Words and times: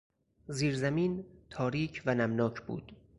زیرزمین 0.47 1.25
تاریک 1.49 2.03
و 2.05 2.15
نمناک 2.15 2.61
بود. 2.61 2.91